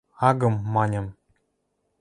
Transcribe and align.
–Агым,– 0.27 0.55
маньым. 0.73 1.07